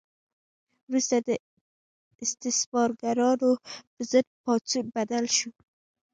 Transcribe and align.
وروسته 0.87 1.15
د 1.27 1.29
استثمارګرانو 2.23 3.51
په 3.93 4.01
ضد 4.11 4.27
پاڅون 4.43 4.85
بدل 4.95 5.25
شو. 5.37 5.49